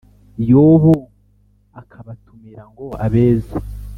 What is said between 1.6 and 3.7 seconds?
akabatumira ngo abeze